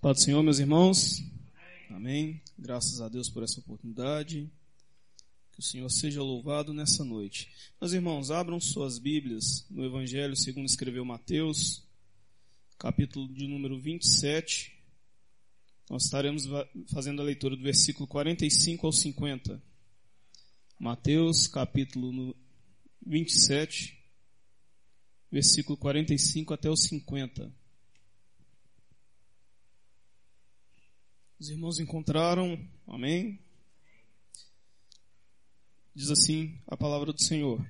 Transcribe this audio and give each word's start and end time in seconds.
Pai 0.00 0.14
do 0.14 0.20
Senhor, 0.20 0.44
meus 0.44 0.60
irmãos. 0.60 1.24
Amém. 1.90 2.40
Graças 2.56 3.00
a 3.00 3.08
Deus 3.08 3.28
por 3.28 3.42
essa 3.42 3.58
oportunidade. 3.58 4.48
Que 5.50 5.58
o 5.58 5.62
Senhor 5.62 5.90
seja 5.90 6.22
louvado 6.22 6.72
nessa 6.72 7.04
noite. 7.04 7.50
Meus 7.80 7.92
irmãos, 7.92 8.30
abram 8.30 8.60
suas 8.60 8.96
Bíblias 8.96 9.66
no 9.68 9.84
Evangelho 9.84 10.36
segundo 10.36 10.66
escreveu 10.66 11.04
Mateus, 11.04 11.82
capítulo 12.78 13.26
de 13.34 13.48
número 13.48 13.76
27. 13.80 14.72
Nós 15.90 16.04
estaremos 16.04 16.44
fazendo 16.92 17.20
a 17.20 17.24
leitura 17.24 17.56
do 17.56 17.62
versículo 17.64 18.06
45 18.06 18.86
ao 18.86 18.92
50. 18.92 19.60
Mateus, 20.78 21.48
capítulo 21.48 22.36
27, 23.04 23.98
versículo 25.28 25.76
45 25.76 26.54
até 26.54 26.70
o 26.70 26.76
50. 26.76 27.57
Os 31.40 31.50
irmãos 31.50 31.78
encontraram, 31.78 32.58
amém? 32.84 33.38
Diz 35.94 36.10
assim 36.10 36.58
a 36.66 36.76
palavra 36.76 37.12
do 37.12 37.22
Senhor. 37.22 37.64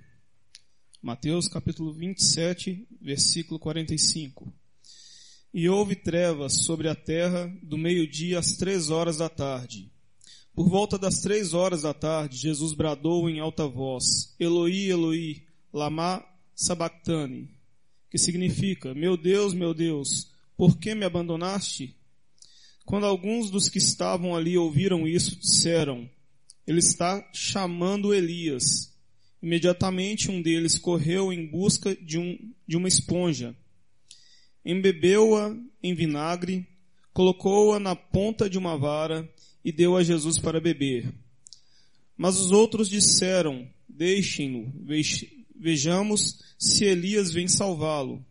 Mateus 1.02 1.48
capítulo 1.48 1.92
27, 1.92 2.88
versículo 2.98 3.60
45. 3.60 4.50
E 5.52 5.68
houve 5.68 5.94
trevas 5.94 6.64
sobre 6.64 6.88
a 6.88 6.94
terra 6.94 7.54
do 7.62 7.76
meio-dia 7.76 8.38
às 8.38 8.52
três 8.52 8.88
horas 8.88 9.18
da 9.18 9.28
tarde. 9.28 9.92
Por 10.54 10.66
volta 10.66 10.96
das 10.96 11.20
três 11.20 11.52
horas 11.52 11.82
da 11.82 11.92
tarde, 11.92 12.38
Jesus 12.38 12.72
bradou 12.72 13.28
em 13.28 13.38
alta 13.38 13.68
voz, 13.68 14.34
Eloi, 14.40 14.88
Eloi, 14.88 15.46
lama 15.70 16.24
sabachthani, 16.54 17.54
que 18.10 18.16
significa, 18.16 18.94
meu 18.94 19.14
Deus, 19.14 19.52
meu 19.52 19.74
Deus, 19.74 20.32
por 20.56 20.78
que 20.78 20.94
me 20.94 21.04
abandonaste? 21.04 21.97
Quando 22.88 23.04
alguns 23.04 23.50
dos 23.50 23.68
que 23.68 23.76
estavam 23.76 24.34
ali 24.34 24.56
ouviram 24.56 25.06
isso, 25.06 25.38
disseram, 25.38 26.08
ele 26.66 26.78
está 26.78 27.22
chamando 27.34 28.14
Elias. 28.14 28.96
Imediatamente 29.42 30.30
um 30.30 30.40
deles 30.40 30.78
correu 30.78 31.30
em 31.30 31.46
busca 31.46 31.94
de, 31.94 32.16
um, 32.16 32.38
de 32.66 32.78
uma 32.78 32.88
esponja, 32.88 33.54
embebeu-a 34.64 35.54
em 35.82 35.94
vinagre, 35.94 36.66
colocou-a 37.12 37.78
na 37.78 37.94
ponta 37.94 38.48
de 38.48 38.56
uma 38.56 38.78
vara 38.78 39.30
e 39.62 39.70
deu 39.70 39.94
a 39.94 40.02
Jesus 40.02 40.38
para 40.38 40.58
beber. 40.58 41.12
Mas 42.16 42.40
os 42.40 42.52
outros 42.52 42.88
disseram, 42.88 43.68
deixem-no, 43.86 44.72
vejamos 45.54 46.42
se 46.58 46.86
Elias 46.86 47.34
vem 47.34 47.48
salvá-lo. 47.48 48.24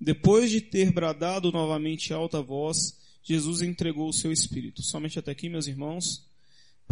Depois 0.00 0.50
de 0.50 0.60
ter 0.60 0.90
bradado 0.90 1.52
novamente 1.52 2.12
alta 2.12 2.42
voz, 2.42 3.00
Jesus 3.22 3.62
entregou 3.62 4.08
o 4.08 4.12
seu 4.12 4.32
Espírito. 4.32 4.82
Somente 4.82 5.18
até 5.18 5.30
aqui, 5.30 5.48
meus 5.48 5.66
irmãos. 5.66 6.26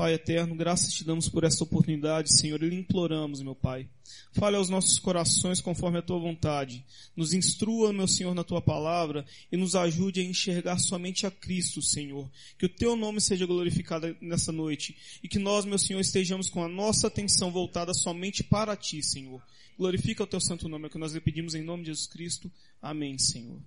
Pai 0.00 0.14
eterno, 0.14 0.54
graças 0.54 0.94
te 0.94 1.04
damos 1.04 1.28
por 1.28 1.44
esta 1.44 1.62
oportunidade, 1.62 2.34
Senhor, 2.34 2.62
e 2.62 2.70
lhe 2.70 2.76
imploramos, 2.76 3.42
meu 3.42 3.54
Pai. 3.54 3.86
Fale 4.32 4.56
aos 4.56 4.70
nossos 4.70 4.98
corações 4.98 5.60
conforme 5.60 5.98
a 5.98 6.02
tua 6.02 6.18
vontade. 6.18 6.86
Nos 7.14 7.34
instrua, 7.34 7.92
meu 7.92 8.08
Senhor, 8.08 8.34
na 8.34 8.42
tua 8.42 8.62
palavra 8.62 9.26
e 9.52 9.58
nos 9.58 9.76
ajude 9.76 10.20
a 10.20 10.24
enxergar 10.24 10.78
somente 10.78 11.26
a 11.26 11.30
Cristo, 11.30 11.82
Senhor. 11.82 12.30
Que 12.56 12.64
o 12.64 12.68
teu 12.68 12.96
nome 12.96 13.20
seja 13.20 13.44
glorificado 13.44 14.16
nessa 14.22 14.50
noite 14.50 14.96
e 15.22 15.28
que 15.28 15.38
nós, 15.38 15.66
meu 15.66 15.78
Senhor, 15.78 16.00
estejamos 16.00 16.48
com 16.48 16.64
a 16.64 16.68
nossa 16.68 17.08
atenção 17.08 17.50
voltada 17.50 17.92
somente 17.92 18.42
para 18.42 18.74
ti, 18.76 19.02
Senhor. 19.02 19.42
Glorifica 19.76 20.22
o 20.22 20.26
teu 20.26 20.40
santo 20.40 20.66
nome, 20.66 20.86
é 20.86 20.88
que 20.88 20.98
nós 20.98 21.12
lhe 21.12 21.20
pedimos 21.20 21.54
em 21.54 21.62
nome 21.62 21.82
de 21.82 21.90
Jesus 21.90 22.06
Cristo. 22.06 22.50
Amém, 22.80 23.18
Senhor. 23.18 23.60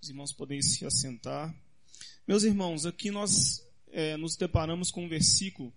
Os 0.00 0.08
irmãos 0.08 0.32
podem 0.32 0.62
se 0.62 0.86
assentar. 0.86 1.52
Meus 2.26 2.42
irmãos, 2.42 2.84
aqui 2.84 3.12
nós 3.12 3.64
é, 3.92 4.16
nos 4.16 4.36
deparamos 4.36 4.90
com 4.90 5.04
um 5.04 5.08
versículo 5.08 5.72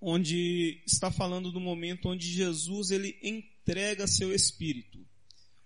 onde 0.00 0.82
está 0.84 1.12
falando 1.12 1.52
do 1.52 1.60
momento 1.60 2.08
onde 2.08 2.26
Jesus 2.26 2.90
ele 2.90 3.16
entrega 3.22 4.08
seu 4.08 4.34
espírito, 4.34 5.06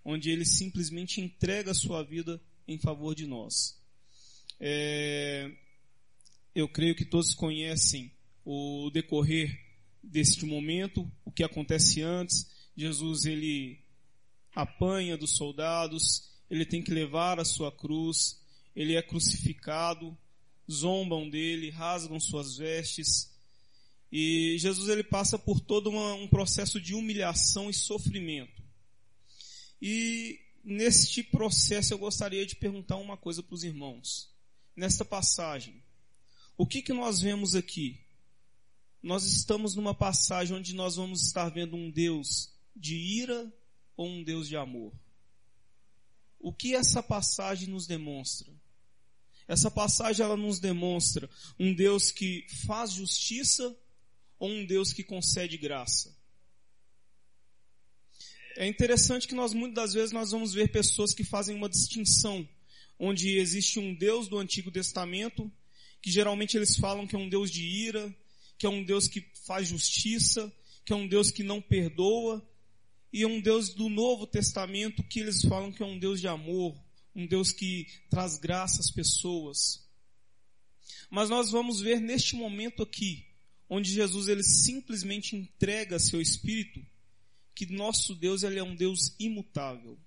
onde 0.05 0.31
ele 0.31 0.45
simplesmente 0.45 1.23
entrega 1.23 1.73
sua 1.73 2.03
vida 2.03 2.39
em 2.67 2.79
favor 2.79 3.15
de 3.15 3.27
nós. 3.27 3.81
É, 4.61 5.51
eu 6.55 6.69
creio 6.69 6.95
que 6.95 7.07
todos 7.07 7.33
conhecem 7.33 8.13
o 8.45 8.91
decorrer 8.91 9.59
deste 10.03 10.45
momento, 10.45 11.11
o 11.25 11.33
que 11.33 11.43
acontece 11.43 12.03
antes. 12.03 12.47
Jesus 12.77 13.25
ele 13.25 13.83
apanha 14.55 15.17
dos 15.17 15.35
soldados, 15.35 16.29
ele 16.51 16.67
tem 16.67 16.83
que 16.83 16.91
levar 16.91 17.41
a 17.41 17.45
sua 17.45 17.73
cruz, 17.73 18.38
ele 18.79 18.95
é 18.95 19.03
crucificado, 19.03 20.17
zombam 20.71 21.29
dele, 21.29 21.69
rasgam 21.69 22.21
suas 22.21 22.57
vestes. 22.57 23.29
E 24.11 24.57
Jesus 24.57 24.89
ele 24.89 25.03
passa 25.03 25.37
por 25.37 25.59
todo 25.59 25.91
uma, 25.91 26.15
um 26.15 26.29
processo 26.29 26.81
de 26.81 26.95
humilhação 26.95 27.69
e 27.69 27.75
sofrimento. 27.75 28.63
E 29.83 30.39
neste 30.63 31.25
processo 31.25 31.93
eu 31.93 31.99
gostaria 31.99 32.47
de 32.47 32.55
perguntar 32.55 32.99
uma 32.99 33.17
coisa 33.17 33.43
para 33.43 33.57
os 33.57 33.65
irmãos. 33.65 34.31
Nesta 34.77 35.05
passagem, 35.05 35.83
o 36.57 36.65
que, 36.65 36.81
que 36.81 36.93
nós 36.93 37.21
vemos 37.21 37.57
aqui? 37.57 37.99
Nós 39.03 39.25
estamos 39.25 39.75
numa 39.75 39.93
passagem 39.93 40.57
onde 40.57 40.73
nós 40.73 40.95
vamos 40.95 41.27
estar 41.27 41.49
vendo 41.49 41.75
um 41.75 41.91
Deus 41.91 42.55
de 42.77 42.95
ira 42.95 43.53
ou 43.97 44.07
um 44.07 44.23
Deus 44.23 44.47
de 44.47 44.57
amor? 44.57 44.93
O 46.39 46.53
que 46.53 46.77
essa 46.77 47.03
passagem 47.03 47.67
nos 47.67 47.85
demonstra? 47.85 48.57
Essa 49.49 49.71
passagem 49.71 50.25
ela 50.25 50.37
nos 50.37 50.61
demonstra 50.61 51.29
um 51.59 51.73
Deus 51.75 52.13
que 52.13 52.47
faz 52.67 52.93
justiça 52.93 53.75
ou 54.39 54.51
um 54.51 54.67
Deus 54.67 54.93
que 54.93 55.03
concede 55.03 55.57
graça. 55.57 56.15
É 58.57 58.67
interessante 58.67 59.27
que 59.27 59.35
nós 59.35 59.55
muitas 59.55 59.75
das 59.75 59.95
vezes 59.95 60.13
nós 60.13 60.33
vamos 60.33 60.53
ver 60.53 60.71
pessoas 60.71 61.15
que 61.15 61.25
fazem 61.25 61.57
uma 61.57 61.69
distinção, 61.69 62.47
onde 62.99 63.39
existe 63.39 63.79
um 63.79 63.95
Deus 63.95 64.29
do 64.29 64.37
Antigo 64.37 64.71
Testamento, 64.71 65.51
que 66.03 66.11
geralmente 66.11 66.57
eles 66.57 66.77
falam 66.77 67.07
que 67.07 67.17
é 67.17 67.19
um 67.19 67.29
Deus 67.29 67.51
de 67.51 67.65
ira, 67.65 68.15
que 68.59 68.67
é 68.67 68.69
um 68.69 68.85
Deus 68.85 69.09
que 69.09 69.25
faz 69.47 69.69
justiça, 69.69 70.53
que 70.85 70.93
é 70.93 70.97
um 70.97 71.09
Deus 71.09 71.31
que 71.31 71.43
não 71.43 71.61
perdoa, 71.61 72.47
e 73.11 73.25
um 73.25 73.41
Deus 73.41 73.71
do 73.71 73.89
Novo 73.89 74.27
Testamento 74.27 75.03
que 75.03 75.21
eles 75.21 75.41
falam 75.43 75.73
que 75.73 75.83
é 75.83 75.87
um 75.87 75.99
Deus 75.99 76.21
de 76.21 76.29
amor, 76.29 76.77
um 77.19 77.27
Deus 77.27 77.51
que 77.51 77.89
traz 78.09 78.39
graça 78.39 78.81
às 78.81 78.93
pessoas. 78.93 79.85
Mas 81.11 81.29
nós 81.29 81.51
vamos 81.51 81.81
ver 81.81 82.01
neste 82.01 82.37
momento 82.37 82.81
aqui, 82.81 83.27
onde 83.69 83.91
Jesus 83.91 84.29
ele 84.29 84.45
simplesmente 84.45 85.35
entrega 85.35 85.99
seu 85.99 86.21
espírito, 86.21 86.81
que 87.57 87.67
nosso 87.67 88.15
Deus 88.15 88.45
ele 88.45 88.61
é 88.61 88.63
um 88.63 88.77
Deus 88.77 89.17
imutável. 89.19 89.99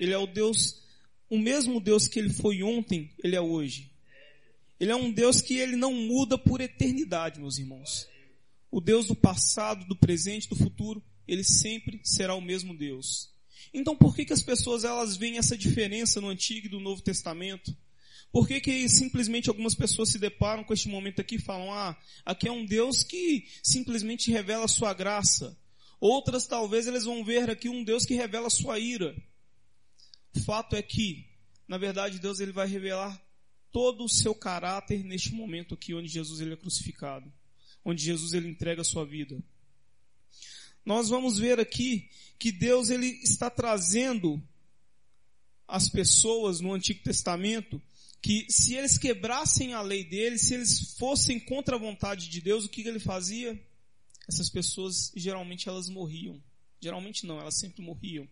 Ele 0.00 0.12
é 0.12 0.18
o 0.18 0.26
Deus, 0.26 0.82
o 1.30 1.38
mesmo 1.38 1.80
Deus 1.80 2.08
que 2.08 2.18
ele 2.18 2.30
foi 2.30 2.64
ontem, 2.64 3.14
ele 3.22 3.36
é 3.36 3.40
hoje. 3.40 3.92
Ele 4.80 4.90
é 4.90 4.96
um 4.96 5.12
Deus 5.12 5.40
que 5.40 5.54
ele 5.54 5.76
não 5.76 5.94
muda 5.94 6.36
por 6.36 6.60
eternidade, 6.60 7.38
meus 7.38 7.58
irmãos. 7.58 8.08
O 8.72 8.80
Deus 8.80 9.06
do 9.06 9.14
passado, 9.14 9.86
do 9.86 9.94
presente, 9.94 10.48
do 10.48 10.56
futuro, 10.56 11.00
ele 11.28 11.44
sempre 11.44 12.00
será 12.02 12.34
o 12.34 12.40
mesmo 12.40 12.76
Deus. 12.76 13.32
Então 13.72 13.96
por 13.96 14.14
que, 14.14 14.24
que 14.24 14.32
as 14.32 14.42
pessoas 14.42 14.84
elas 14.84 15.16
veem 15.16 15.38
essa 15.38 15.56
diferença 15.56 16.20
no 16.20 16.28
Antigo 16.28 16.66
e 16.66 16.70
do 16.70 16.80
Novo 16.80 17.02
Testamento? 17.02 17.76
Por 18.32 18.48
que, 18.48 18.60
que 18.60 18.88
simplesmente 18.88 19.48
algumas 19.48 19.76
pessoas 19.76 20.10
se 20.10 20.18
deparam 20.18 20.64
com 20.64 20.74
este 20.74 20.88
momento 20.88 21.20
aqui 21.20 21.36
e 21.36 21.40
falam, 21.40 21.72
ah, 21.72 21.96
aqui 22.24 22.48
é 22.48 22.52
um 22.52 22.66
Deus 22.66 23.04
que 23.04 23.46
simplesmente 23.62 24.30
revela 24.30 24.64
a 24.64 24.68
sua 24.68 24.92
graça. 24.92 25.56
Outras 26.00 26.46
talvez 26.46 26.88
eles 26.88 27.04
vão 27.04 27.24
ver 27.24 27.48
aqui 27.48 27.68
um 27.68 27.84
Deus 27.84 28.04
que 28.04 28.14
revela 28.14 28.48
a 28.48 28.50
sua 28.50 28.78
ira. 28.78 29.14
O 30.36 30.40
fato 30.40 30.74
é 30.74 30.82
que, 30.82 31.24
na 31.68 31.78
verdade, 31.78 32.18
Deus 32.18 32.40
ele 32.40 32.50
vai 32.50 32.66
revelar 32.66 33.24
todo 33.70 34.04
o 34.04 34.08
seu 34.08 34.34
caráter 34.34 35.04
neste 35.04 35.32
momento 35.32 35.74
aqui 35.74 35.94
onde 35.94 36.08
Jesus 36.08 36.40
ele 36.40 36.54
é 36.54 36.56
crucificado, 36.56 37.32
onde 37.84 38.02
Jesus 38.02 38.32
ele 38.32 38.48
entrega 38.48 38.82
a 38.82 38.84
sua 38.84 39.06
vida 39.06 39.40
nós 40.84 41.08
vamos 41.08 41.38
ver 41.38 41.58
aqui 41.58 42.08
que 42.38 42.52
Deus 42.52 42.90
ele 42.90 43.06
está 43.22 43.48
trazendo 43.48 44.42
as 45.66 45.88
pessoas 45.88 46.60
no 46.60 46.72
Antigo 46.72 47.02
Testamento 47.02 47.80
que 48.24 48.46
se 48.48 48.74
eles 48.74 48.96
quebrassem 48.96 49.74
a 49.74 49.82
lei 49.82 50.02
dele, 50.02 50.38
se 50.38 50.54
eles 50.54 50.94
fossem 50.96 51.38
contra 51.38 51.76
a 51.76 51.78
vontade 51.78 52.30
de 52.30 52.40
Deus, 52.40 52.64
o 52.64 52.70
que 52.70 52.80
ele 52.80 52.98
fazia? 52.98 53.62
Essas 54.26 54.48
pessoas 54.48 55.12
geralmente 55.14 55.68
elas 55.68 55.90
morriam. 55.90 56.42
Geralmente 56.80 57.26
não, 57.26 57.38
elas 57.38 57.58
sempre 57.58 57.82
morriam. 57.82 58.26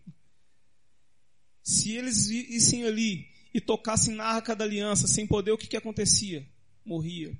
Se 1.61 1.91
eles 1.91 2.27
issem 2.27 2.85
ali 2.85 3.29
e 3.53 3.61
tocassem 3.61 4.15
na 4.15 4.25
arca 4.25 4.55
da 4.55 4.63
aliança 4.63 5.07
sem 5.07 5.27
poder, 5.27 5.51
o 5.51 5.57
que, 5.59 5.67
que 5.67 5.77
acontecia? 5.77 6.43
Morria. 6.83 7.39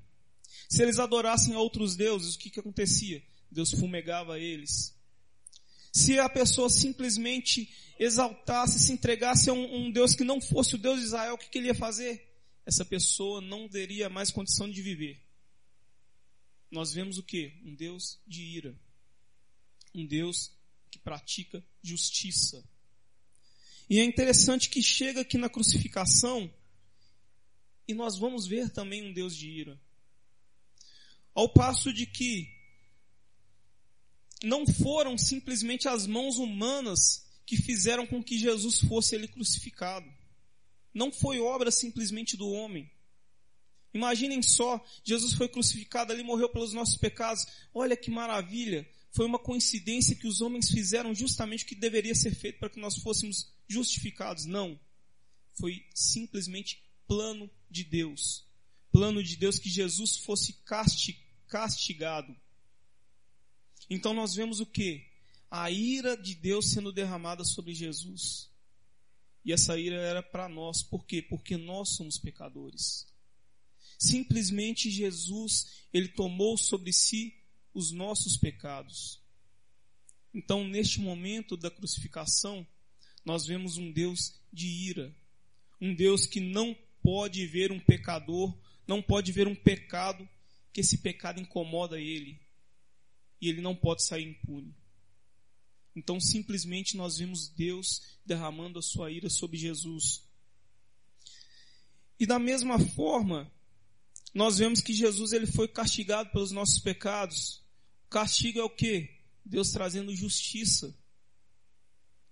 Se 0.70 0.84
eles 0.84 1.00
adorassem 1.00 1.56
a 1.56 1.60
outros 1.60 1.96
deuses, 1.96 2.36
o 2.36 2.38
que, 2.38 2.52
que 2.52 2.60
acontecia? 2.60 3.24
Deus 3.52 3.72
fumegava 3.72 4.40
eles. 4.40 4.96
Se 5.94 6.20
a 6.20 6.28
pessoa 6.28 6.70
simplesmente 6.70 7.72
exaltasse, 8.00 8.80
se 8.80 8.92
entregasse 8.92 9.50
a 9.50 9.54
um, 9.54 9.86
um 9.86 9.92
Deus 9.92 10.16
que 10.16 10.24
não 10.24 10.42
fosse 10.42 10.76
o 10.76 10.78
Deus 10.78 11.00
de 11.00 11.06
Israel, 11.06 11.36
o 11.36 11.38
que, 11.38 11.50
que 11.50 11.60
ele 11.60 11.68
ia 11.68 11.76
fazer? 11.76 12.34
essa 12.66 12.86
pessoa 12.86 13.42
não 13.42 13.68
teria 13.68 14.10
mais 14.10 14.32
condição 14.32 14.70
de 14.70 14.82
viver. 14.82 15.22
Nós 16.72 16.94
vemos 16.94 17.18
o 17.18 17.24
que? 17.24 17.60
Um 17.64 17.76
Deus 17.76 18.20
de 18.26 18.42
ira. 18.42 18.80
Um 19.94 20.06
Deus 20.06 20.52
que 20.90 20.98
pratica 20.98 21.64
justiça. 21.82 22.64
E 23.90 24.00
é 24.00 24.04
interessante 24.04 24.70
que 24.70 24.82
chega 24.82 25.22
aqui 25.22 25.38
na 25.38 25.50
crucificação 25.50 26.52
e 27.88 27.94
nós 27.94 28.18
vamos 28.18 28.48
ver 28.48 28.70
também 28.72 29.04
um 29.04 29.14
Deus 29.14 29.36
de 29.36 29.50
ira. 29.50 29.80
Ao 31.36 31.50
passo 31.50 31.92
de 31.92 32.06
que 32.06 32.50
não 34.44 34.68
foram 34.68 35.18
simplesmente 35.18 35.88
as 35.88 36.06
mãos 36.06 36.38
humanas 36.38 37.26
que 37.46 37.56
fizeram 37.56 38.06
com 38.06 38.22
que 38.22 38.38
Jesus 38.38 38.82
fosse 38.82 39.16
ele 39.16 39.28
crucificado. 39.28 40.12
Não 40.94 41.12
foi 41.12 41.40
obra 41.40 41.72
simplesmente 41.72 42.36
do 42.36 42.50
homem. 42.50 42.92
Imaginem 43.94 44.42
só, 44.42 44.84
Jesus 45.04 45.34
foi 45.34 45.48
crucificado 45.48 46.12
ali, 46.12 46.24
morreu 46.24 46.50
pelos 46.50 46.74
nossos 46.74 46.98
pecados. 46.98 47.46
Olha 47.74 47.96
que 47.96 48.12
maravilha! 48.12 48.88
Foi 49.12 49.26
uma 49.26 49.38
coincidência 49.38 50.16
que 50.16 50.28
os 50.28 50.42
homens 50.42 50.70
fizeram 50.72 51.14
justamente 51.14 51.64
o 51.64 51.68
que 51.68 51.76
deveria 51.76 52.16
ser 52.16 52.34
feito 52.34 52.60
para 52.60 52.70
que 52.70 52.80
nós 52.80 52.98
fôssemos 52.98 53.54
justificados. 53.68 54.46
Não. 54.46 54.80
Foi 55.54 55.86
simplesmente 55.94 56.84
plano 57.08 57.50
de 57.70 57.84
Deus. 57.84 58.48
Plano 58.92 59.24
de 59.24 59.36
Deus 59.38 59.60
que 59.60 59.70
Jesus 59.70 60.18
fosse 60.18 60.54
castigado. 61.48 62.36
Então 63.94 64.12
nós 64.12 64.34
vemos 64.34 64.60
o 64.60 64.66
que? 64.66 65.06
A 65.52 65.70
ira 65.70 66.18
de 66.18 66.34
Deus 66.34 66.72
sendo 66.72 66.92
derramada 66.92 67.44
sobre 67.44 67.76
Jesus. 67.76 68.50
E 69.46 69.54
essa 69.54 69.78
ira 69.78 69.98
era 69.98 70.24
para 70.24 70.50
nós. 70.50 70.82
Por 70.82 71.06
quê? 71.06 71.22
Porque 71.22 71.58
nós 71.58 71.90
somos 71.90 72.18
pecadores. 72.18 73.08
Simplesmente 74.00 74.90
Jesus, 74.90 75.86
ele 75.94 76.08
tomou 76.08 76.58
sobre 76.58 76.92
si 76.92 77.36
os 77.72 77.92
nossos 77.92 78.36
pecados. 78.36 79.22
Então, 80.34 80.68
neste 80.68 81.00
momento 81.00 81.56
da 81.56 81.70
crucificação, 81.70 82.66
nós 83.24 83.46
vemos 83.46 83.78
um 83.78 83.92
Deus 83.92 84.42
de 84.52 84.68
ira, 84.68 85.16
um 85.80 85.94
Deus 85.94 86.26
que 86.26 86.40
não 86.40 86.76
pode 87.04 87.46
ver 87.46 87.72
um 87.72 87.80
pecador, 87.80 88.58
não 88.88 89.04
pode 89.04 89.32
ver 89.32 89.48
um 89.48 89.56
pecado, 89.56 90.28
que 90.74 90.82
esse 90.82 90.98
pecado 90.98 91.40
incomoda 91.40 92.02
ele, 92.02 92.43
e 93.44 93.50
ele 93.50 93.60
não 93.60 93.76
pode 93.76 94.02
sair 94.04 94.24
impune. 94.24 94.74
Então, 95.94 96.18
simplesmente 96.18 96.96
nós 96.96 97.18
vemos 97.18 97.50
Deus 97.50 98.02
derramando 98.26 98.80
a 98.80 98.82
sua 98.82 99.12
ira 99.12 99.30
sobre 99.30 99.58
Jesus. 99.58 100.24
E 102.18 102.26
da 102.26 102.40
mesma 102.40 102.80
forma, 102.80 103.52
nós 104.34 104.60
vemos 104.60 104.80
que 104.80 104.94
Jesus 104.94 105.34
ele 105.34 105.46
foi 105.46 105.68
castigado 105.68 106.32
pelos 106.32 106.52
nossos 106.52 106.80
pecados. 106.80 107.62
O 108.06 108.10
castigo 108.10 108.60
é 108.60 108.64
o 108.64 108.70
que? 108.70 109.10
Deus 109.44 109.72
trazendo 109.72 110.16
justiça. 110.16 110.98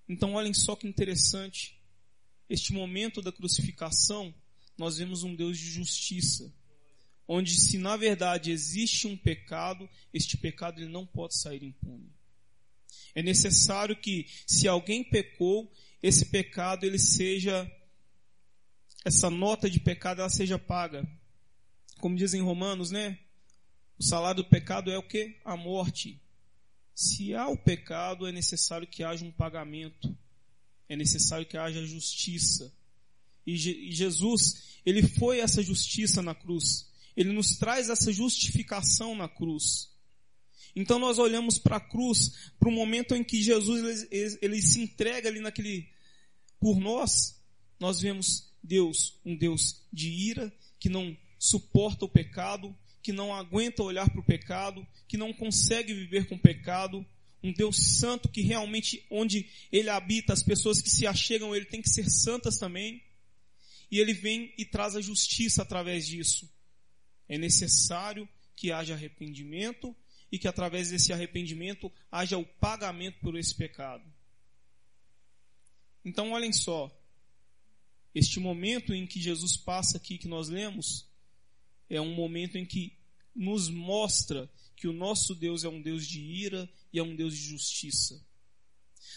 Então, 0.07 0.35
olhem 0.35 0.53
só 0.53 0.77
que 0.77 0.87
interessante. 0.87 1.77
Este 2.47 2.71
momento 2.71 3.21
da 3.21 3.33
crucificação, 3.33 4.33
nós 4.77 4.97
vemos 4.97 5.23
um 5.23 5.35
Deus 5.35 5.57
de 5.57 5.69
justiça. 5.69 6.53
Onde, 7.33 7.61
se 7.61 7.77
na 7.77 7.95
verdade 7.95 8.51
existe 8.51 9.07
um 9.07 9.15
pecado, 9.15 9.89
este 10.13 10.35
pecado 10.35 10.81
ele 10.81 10.91
não 10.91 11.05
pode 11.05 11.37
sair 11.37 11.63
impune. 11.63 12.11
É 13.15 13.23
necessário 13.23 13.95
que, 13.95 14.27
se 14.45 14.67
alguém 14.67 15.01
pecou, 15.01 15.71
esse 16.03 16.25
pecado 16.25 16.85
ele 16.85 16.99
seja, 16.99 17.71
essa 19.05 19.29
nota 19.29 19.69
de 19.69 19.79
pecado 19.79 20.19
ela 20.19 20.29
seja 20.29 20.59
paga. 20.59 21.09
Como 22.01 22.17
dizem 22.17 22.41
Romanos, 22.41 22.91
né? 22.91 23.17
O 23.97 24.03
salário 24.03 24.43
do 24.43 24.49
pecado 24.49 24.91
é 24.91 24.97
o 24.97 25.07
que? 25.07 25.39
A 25.45 25.55
morte. 25.55 26.21
Se 26.93 27.33
há 27.33 27.47
o 27.47 27.55
pecado, 27.55 28.27
é 28.27 28.33
necessário 28.33 28.85
que 28.85 29.05
haja 29.05 29.23
um 29.23 29.31
pagamento. 29.31 30.13
É 30.89 30.97
necessário 30.97 31.45
que 31.45 31.55
haja 31.55 31.81
justiça. 31.85 32.75
E, 33.47 33.53
e 33.53 33.91
Jesus, 33.93 34.81
ele 34.85 35.01
foi 35.01 35.39
essa 35.39 35.63
justiça 35.63 36.21
na 36.21 36.35
cruz. 36.35 36.90
Ele 37.15 37.31
nos 37.31 37.57
traz 37.57 37.89
essa 37.89 38.11
justificação 38.11 39.15
na 39.15 39.27
cruz. 39.27 39.91
Então 40.75 40.97
nós 40.97 41.19
olhamos 41.19 41.57
para 41.57 41.77
a 41.77 41.81
cruz, 41.81 42.51
para 42.59 42.69
o 42.69 42.71
momento 42.71 43.15
em 43.15 43.23
que 43.23 43.41
Jesus 43.41 44.07
ele, 44.09 44.37
ele, 44.41 44.61
se 44.61 44.79
entrega 44.79 45.27
ali 45.27 45.39
naquele 45.39 45.89
por 46.59 46.79
nós, 46.79 47.41
nós 47.79 47.99
vemos 47.99 48.53
Deus, 48.63 49.19
um 49.25 49.35
Deus 49.35 49.83
de 49.91 50.09
ira, 50.09 50.53
que 50.79 50.89
não 50.89 51.17
suporta 51.37 52.05
o 52.05 52.09
pecado, 52.09 52.75
que 53.01 53.11
não 53.11 53.33
aguenta 53.33 53.83
olhar 53.83 54.09
para 54.09 54.19
o 54.19 54.25
pecado, 54.25 54.87
que 55.07 55.17
não 55.17 55.33
consegue 55.33 55.93
viver 55.93 56.27
com 56.27 56.35
o 56.35 56.41
pecado, 56.41 57.05
um 57.43 57.51
Deus 57.51 57.97
santo 57.97 58.29
que 58.29 58.41
realmente 58.41 59.03
onde 59.09 59.49
ele 59.71 59.89
habita, 59.89 60.31
as 60.31 60.43
pessoas 60.43 60.79
que 60.81 60.89
se 60.89 61.07
achegam 61.07 61.55
ele 61.55 61.65
têm 61.65 61.81
que 61.81 61.89
ser 61.89 62.09
santas 62.09 62.57
também. 62.57 63.03
E 63.89 63.99
ele 63.99 64.13
vem 64.13 64.53
e 64.57 64.63
traz 64.63 64.95
a 64.95 65.01
justiça 65.01 65.63
através 65.63 66.07
disso. 66.07 66.49
É 67.31 67.37
necessário 67.37 68.27
que 68.57 68.73
haja 68.73 68.93
arrependimento 68.93 69.95
e 70.29 70.37
que 70.37 70.49
através 70.49 70.89
desse 70.89 71.13
arrependimento 71.13 71.89
haja 72.11 72.37
o 72.37 72.45
pagamento 72.45 73.21
por 73.21 73.37
esse 73.37 73.55
pecado. 73.55 74.03
Então, 76.03 76.33
olhem 76.33 76.51
só, 76.51 76.91
este 78.13 78.37
momento 78.37 78.93
em 78.93 79.07
que 79.07 79.17
Jesus 79.17 79.55
passa 79.55 79.95
aqui, 79.95 80.17
que 80.17 80.27
nós 80.27 80.49
lemos, 80.49 81.09
é 81.89 82.01
um 82.01 82.13
momento 82.13 82.57
em 82.57 82.65
que 82.65 82.97
nos 83.33 83.69
mostra 83.69 84.51
que 84.75 84.85
o 84.85 84.91
nosso 84.91 85.33
Deus 85.33 85.63
é 85.63 85.69
um 85.69 85.81
Deus 85.81 86.05
de 86.05 86.19
ira 86.19 86.69
e 86.91 86.99
é 86.99 87.03
um 87.03 87.15
Deus 87.15 87.33
de 87.33 87.43
justiça. 87.43 88.21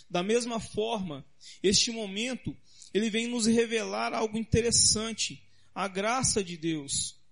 Da 0.08 0.22
mesma 0.22 0.60
forma, 0.60 1.26
este 1.60 1.90
momento, 1.90 2.56
ele 2.92 3.10
vem 3.10 3.26
nos 3.26 3.46
revelar 3.46 4.14
algo 4.14 4.38
interessante, 4.38 5.42
a 5.74 5.88
graça 5.88 6.44
de 6.44 6.56
Deus. 6.56 7.23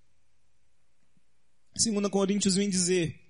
2 1.74 2.08
Coríntios 2.08 2.54
vem 2.54 2.68
dizer, 2.68 3.20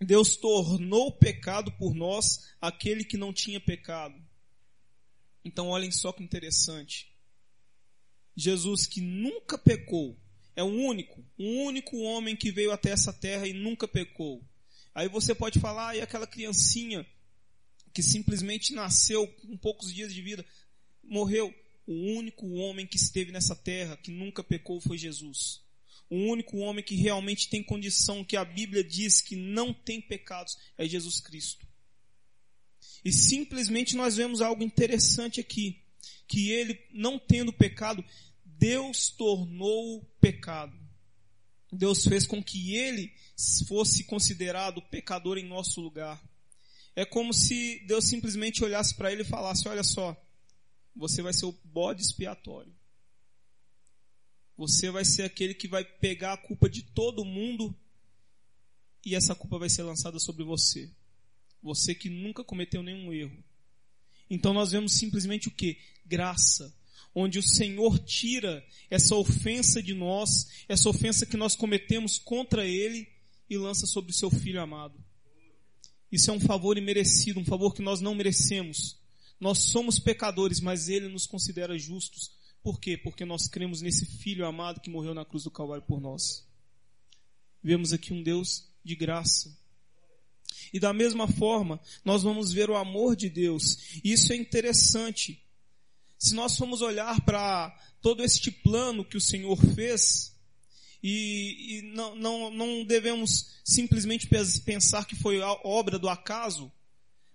Deus 0.00 0.36
tornou 0.36 1.12
pecado 1.12 1.72
por 1.72 1.94
nós 1.94 2.52
aquele 2.60 3.04
que 3.04 3.16
não 3.16 3.32
tinha 3.32 3.60
pecado. 3.60 4.14
Então 5.44 5.68
olhem 5.68 5.90
só 5.90 6.12
que 6.12 6.22
interessante. 6.22 7.12
Jesus 8.36 8.86
que 8.86 9.00
nunca 9.00 9.56
pecou, 9.56 10.18
é 10.56 10.62
o 10.62 10.66
único, 10.66 11.24
o 11.38 11.44
único 11.64 11.96
homem 11.98 12.36
que 12.36 12.50
veio 12.50 12.72
até 12.72 12.90
essa 12.90 13.12
terra 13.12 13.46
e 13.46 13.52
nunca 13.52 13.86
pecou. 13.86 14.44
Aí 14.94 15.08
você 15.08 15.34
pode 15.34 15.58
falar, 15.58 15.90
ah, 15.90 15.96
e 15.96 16.00
aquela 16.00 16.26
criancinha 16.26 17.06
que 17.92 18.02
simplesmente 18.02 18.72
nasceu 18.72 19.26
com 19.26 19.56
poucos 19.56 19.92
dias 19.92 20.12
de 20.12 20.20
vida, 20.20 20.44
morreu. 21.02 21.54
O 21.86 21.92
único 22.16 22.48
homem 22.54 22.86
que 22.86 22.96
esteve 22.96 23.30
nessa 23.30 23.54
terra 23.54 23.96
que 23.96 24.10
nunca 24.10 24.42
pecou 24.42 24.80
foi 24.80 24.96
Jesus. 24.96 25.63
O 26.10 26.16
único 26.16 26.58
homem 26.58 26.84
que 26.84 26.94
realmente 26.94 27.48
tem 27.48 27.62
condição, 27.62 28.24
que 28.24 28.36
a 28.36 28.44
Bíblia 28.44 28.84
diz 28.84 29.20
que 29.20 29.36
não 29.36 29.72
tem 29.72 30.00
pecados, 30.00 30.56
é 30.76 30.86
Jesus 30.86 31.20
Cristo. 31.20 31.66
E 33.04 33.12
simplesmente 33.12 33.96
nós 33.96 34.16
vemos 34.16 34.40
algo 34.40 34.62
interessante 34.62 35.40
aqui, 35.40 35.82
que 36.26 36.50
ele, 36.50 36.78
não 36.92 37.18
tendo 37.18 37.52
pecado, 37.52 38.04
Deus 38.44 39.10
tornou 39.10 40.04
pecado. 40.20 40.78
Deus 41.72 42.04
fez 42.04 42.26
com 42.26 42.42
que 42.42 42.76
ele 42.76 43.12
fosse 43.66 44.04
considerado 44.04 44.80
pecador 44.82 45.38
em 45.38 45.44
nosso 45.44 45.80
lugar. 45.80 46.22
É 46.96 47.04
como 47.04 47.32
se 47.34 47.80
Deus 47.86 48.06
simplesmente 48.06 48.62
olhasse 48.62 48.94
para 48.94 49.12
ele 49.12 49.22
e 49.22 49.26
falasse: 49.26 49.68
Olha 49.68 49.82
só, 49.82 50.16
você 50.94 51.20
vai 51.20 51.32
ser 51.32 51.46
o 51.46 51.58
bode 51.64 52.02
expiatório. 52.02 52.74
Você 54.56 54.90
vai 54.90 55.04
ser 55.04 55.22
aquele 55.24 55.54
que 55.54 55.66
vai 55.66 55.84
pegar 55.84 56.34
a 56.34 56.36
culpa 56.38 56.68
de 56.68 56.82
todo 56.82 57.24
mundo 57.24 57.76
e 59.04 59.14
essa 59.14 59.34
culpa 59.34 59.58
vai 59.58 59.68
ser 59.68 59.82
lançada 59.82 60.18
sobre 60.18 60.44
você. 60.44 60.90
Você 61.62 61.94
que 61.94 62.08
nunca 62.08 62.44
cometeu 62.44 62.82
nenhum 62.82 63.12
erro. 63.12 63.42
Então 64.30 64.52
nós 64.52 64.70
vemos 64.70 64.92
simplesmente 64.94 65.48
o 65.48 65.50
que? 65.50 65.78
Graça. 66.06 66.72
Onde 67.14 67.38
o 67.38 67.42
Senhor 67.42 67.98
tira 67.98 68.64
essa 68.90 69.14
ofensa 69.14 69.82
de 69.82 69.94
nós, 69.94 70.48
essa 70.68 70.88
ofensa 70.88 71.26
que 71.26 71.36
nós 71.36 71.54
cometemos 71.54 72.18
contra 72.18 72.66
Ele 72.66 73.08
e 73.48 73.56
lança 73.56 73.86
sobre 73.86 74.10
o 74.10 74.14
seu 74.14 74.30
Filho 74.30 74.60
amado. 74.60 75.02
Isso 76.10 76.30
é 76.30 76.34
um 76.34 76.40
favor 76.40 76.78
imerecido, 76.78 77.40
um 77.40 77.44
favor 77.44 77.74
que 77.74 77.82
nós 77.82 78.00
não 78.00 78.14
merecemos. 78.14 78.98
Nós 79.38 79.58
somos 79.58 79.98
pecadores, 79.98 80.60
mas 80.60 80.88
Ele 80.88 81.08
nos 81.08 81.26
considera 81.26 81.76
justos 81.78 82.32
por 82.64 82.80
quê? 82.80 82.96
Porque 82.96 83.26
nós 83.26 83.46
cremos 83.46 83.82
nesse 83.82 84.06
Filho 84.06 84.46
amado 84.46 84.80
que 84.80 84.88
morreu 84.88 85.12
na 85.12 85.22
cruz 85.22 85.44
do 85.44 85.50
Calvário 85.50 85.84
por 85.86 86.00
nós. 86.00 86.48
Vemos 87.62 87.92
aqui 87.92 88.10
um 88.10 88.22
Deus 88.22 88.66
de 88.82 88.96
graça. 88.96 89.54
E 90.72 90.80
da 90.80 90.90
mesma 90.90 91.28
forma, 91.28 91.78
nós 92.02 92.22
vamos 92.22 92.54
ver 92.54 92.70
o 92.70 92.76
amor 92.76 93.14
de 93.16 93.28
Deus. 93.28 94.00
Isso 94.02 94.32
é 94.32 94.36
interessante. 94.36 95.44
Se 96.18 96.34
nós 96.34 96.56
formos 96.56 96.80
olhar 96.80 97.20
para 97.20 97.68
todo 98.00 98.24
este 98.24 98.50
plano 98.50 99.04
que 99.04 99.18
o 99.18 99.20
Senhor 99.20 99.58
fez, 99.74 100.34
e, 101.02 101.80
e 101.80 101.82
não, 101.94 102.16
não, 102.16 102.50
não 102.50 102.84
devemos 102.84 103.60
simplesmente 103.62 104.26
pensar 104.64 105.04
que 105.04 105.14
foi 105.14 105.38
obra 105.40 105.98
do 105.98 106.08
acaso, 106.08 106.72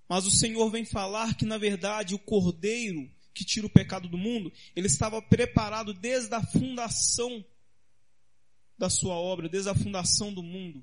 mas 0.07 0.25
o 0.25 0.31
Senhor 0.31 0.71
vem 0.71 0.85
falar 0.85 1.35
que, 1.35 1.45
na 1.45 1.59
verdade, 1.59 2.15
o 2.15 2.19
Cordeiro 2.19 3.07
que 3.33 3.45
tira 3.45 3.65
o 3.65 3.69
pecado 3.69 4.07
do 4.07 4.17
mundo, 4.17 4.51
ele 4.75 4.87
estava 4.87 5.21
preparado 5.21 5.93
desde 5.93 6.33
a 6.33 6.41
fundação 6.41 7.43
da 8.77 8.89
sua 8.89 9.15
obra, 9.15 9.49
desde 9.49 9.69
a 9.69 9.75
fundação 9.75 10.33
do 10.33 10.41
mundo. 10.41 10.81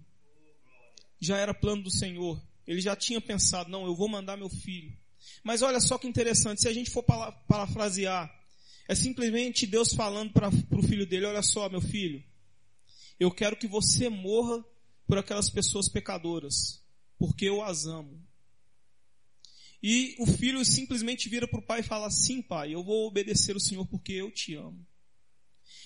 Já 1.19 1.39
era 1.39 1.55
plano 1.55 1.83
do 1.83 1.91
Senhor. 1.91 2.43
Ele 2.67 2.81
já 2.81 2.95
tinha 2.95 3.21
pensado, 3.21 3.71
não, 3.71 3.87
eu 3.87 3.95
vou 3.95 4.09
mandar 4.09 4.37
meu 4.37 4.49
filho. 4.49 4.97
Mas 5.43 5.63
olha 5.63 5.81
só 5.81 5.99
que 5.99 6.07
interessante, 6.07 6.61
se 6.61 6.69
a 6.69 6.73
gente 6.73 6.91
for 6.91 7.03
parafrasear, 7.49 8.33
é 8.89 8.95
simplesmente 8.95 9.67
Deus 9.67 9.93
falando 9.95 10.33
para 10.33 10.49
o 10.49 10.83
filho 10.83 11.07
dele, 11.07 11.27
olha 11.27 11.43
só, 11.43 11.69
meu 11.69 11.81
filho, 11.81 12.23
eu 13.19 13.31
quero 13.31 13.57
que 13.57 13.67
você 13.67 14.09
morra 14.09 14.65
por 15.07 15.19
aquelas 15.19 15.49
pessoas 15.49 15.89
pecadoras, 15.89 16.83
porque 17.19 17.47
eu 17.47 17.63
as 17.63 17.87
amo. 17.87 18.26
E 19.83 20.17
o 20.19 20.27
filho 20.27 20.65
simplesmente 20.65 21.29
vira 21.29 21.47
para 21.47 21.59
o 21.59 21.63
pai 21.63 21.81
e 21.81 21.85
fala, 21.85 22.11
sim 22.11 22.43
pai, 22.43 22.75
eu 22.75 22.83
vou 22.83 23.07
obedecer 23.07 23.55
o 23.55 23.61
Senhor 23.61 23.87
porque 23.87 24.13
eu 24.13 24.31
te 24.31 24.55
amo. 24.55 24.87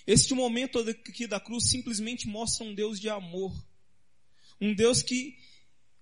Este 0.06 0.34
momento 0.34 0.78
aqui 0.78 1.26
da 1.26 1.38
cruz 1.38 1.68
simplesmente 1.68 2.26
mostra 2.26 2.64
um 2.64 2.74
Deus 2.74 2.98
de 2.98 3.08
amor. 3.08 3.52
Um 4.60 4.74
Deus 4.74 5.02
que 5.02 5.36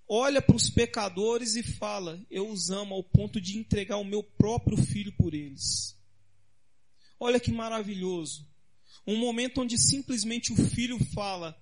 olha 0.09 0.41
para 0.41 0.57
os 0.57 0.71
pecadores 0.71 1.57
e 1.57 1.63
fala: 1.63 2.25
Eu 2.31 2.49
os 2.49 2.71
amo 2.71 2.95
ao 2.95 3.05
ponto 3.05 3.41
de 3.41 3.59
entregar 3.59 3.97
o 3.97 4.05
meu 4.05 4.23
próprio 4.23 4.77
filho 4.77 5.13
por 5.13 5.35
eles. 5.35 5.97
Olha 7.21 7.41
que 7.41 7.51
maravilhoso. 7.51 8.49
Um 9.07 9.17
momento 9.17 9.61
onde 9.61 9.77
simplesmente 9.79 10.53
o 10.53 10.57
filho 10.57 10.99
fala: 11.13 11.61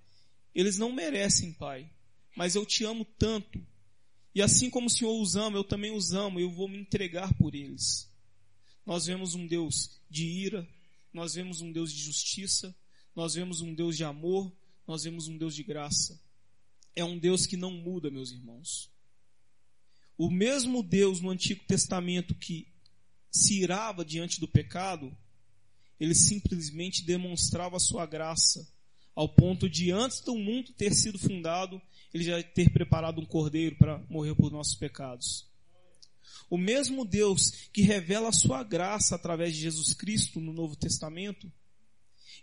Eles 0.54 0.78
não 0.78 0.92
merecem, 0.92 1.52
pai, 1.52 1.90
mas 2.36 2.54
eu 2.54 2.64
te 2.64 2.84
amo 2.84 3.04
tanto. 3.04 3.64
E 4.36 4.40
assim 4.40 4.70
como 4.70 4.86
o 4.86 4.90
Senhor 4.90 5.20
os 5.20 5.34
ama, 5.34 5.58
eu 5.58 5.64
também 5.64 5.90
os 5.90 6.12
amo, 6.12 6.38
eu 6.38 6.48
vou 6.48 6.68
me 6.68 6.78
entregar 6.78 7.34
por 7.34 7.56
eles. 7.56 8.08
Nós 8.84 9.06
vemos 9.06 9.34
um 9.34 9.48
Deus 9.48 9.98
de 10.08 10.24
ira, 10.26 10.68
nós 11.12 11.34
vemos 11.34 11.60
um 11.60 11.72
Deus 11.72 11.92
de 11.92 11.98
justiça, 11.98 12.72
nós 13.16 13.34
vemos 13.34 13.60
um 13.60 13.74
Deus 13.74 13.96
de 13.96 14.04
amor, 14.04 14.54
nós 14.86 15.02
vemos 15.02 15.26
um 15.26 15.36
Deus 15.36 15.56
de 15.56 15.64
graça 15.64 16.24
é 16.96 17.04
um 17.04 17.18
Deus 17.18 17.46
que 17.46 17.58
não 17.58 17.70
muda, 17.70 18.10
meus 18.10 18.32
irmãos. 18.32 18.90
O 20.16 20.30
mesmo 20.30 20.82
Deus 20.82 21.20
no 21.20 21.28
Antigo 21.28 21.62
Testamento 21.66 22.34
que 22.34 22.66
se 23.30 23.60
irava 23.60 24.02
diante 24.02 24.40
do 24.40 24.48
pecado, 24.48 25.14
ele 26.00 26.14
simplesmente 26.14 27.04
demonstrava 27.04 27.76
a 27.76 27.80
sua 27.80 28.06
graça, 28.06 28.66
ao 29.16 29.28
ponto 29.28 29.68
de 29.68 29.90
antes 29.90 30.20
do 30.20 30.36
mundo 30.36 30.72
ter 30.74 30.94
sido 30.94 31.18
fundado, 31.18 31.80
ele 32.12 32.22
já 32.22 32.42
ter 32.42 32.70
preparado 32.70 33.18
um 33.18 33.24
cordeiro 33.24 33.74
para 33.76 33.98
morrer 34.10 34.34
por 34.34 34.52
nossos 34.52 34.74
pecados. 34.74 35.46
O 36.50 36.58
mesmo 36.58 37.04
Deus 37.04 37.50
que 37.72 37.80
revela 37.80 38.28
a 38.28 38.32
sua 38.32 38.62
graça 38.62 39.14
através 39.16 39.54
de 39.54 39.62
Jesus 39.62 39.94
Cristo 39.94 40.38
no 40.38 40.52
Novo 40.52 40.76
Testamento, 40.76 41.50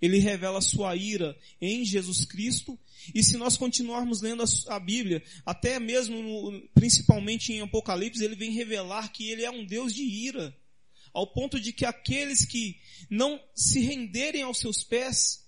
ele 0.02 0.18
revela 0.18 0.58
a 0.58 0.62
sua 0.62 0.96
ira 0.96 1.38
em 1.62 1.86
Jesus 1.86 2.26
Cristo. 2.26 2.78
E 3.14 3.24
se 3.24 3.38
nós 3.38 3.56
continuarmos 3.56 4.22
lendo 4.22 4.44
a, 4.68 4.80
Bíblia, 4.80 5.24
até 5.46 5.80
mesmo, 5.80 6.22
no, 6.22 6.68
principalmente 6.74 7.54
em 7.54 7.62
Apocalipse, 7.62 8.24
ele 8.24 8.36
vem 8.36 8.52
revelar 8.52 9.12
que 9.12 9.30
ele 9.30 9.46
é 9.46 9.52
um 9.52 9.64
Deus 9.64 9.94
de 9.94 10.04
ira. 10.04 10.58
Ao 11.14 11.28
ponto 11.28 11.60
de 11.60 11.72
que 11.72 11.86
aqueles 11.86 12.44
que 12.44 12.80
não 13.10 13.40
se 13.54 13.80
renderem 13.82 14.42
aos 14.42 14.58
seus 14.58 14.84
pés, 14.84 15.43